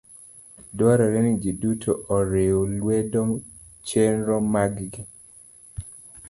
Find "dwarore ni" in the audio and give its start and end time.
0.77-1.33